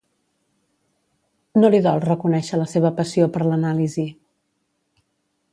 [1.61, 4.11] No li dol reconèixer la seva passió per l'anàlisi.